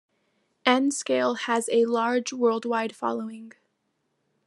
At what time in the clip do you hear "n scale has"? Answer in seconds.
0.65-1.69